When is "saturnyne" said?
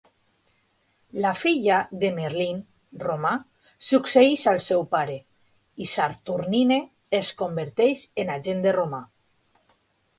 5.93-6.79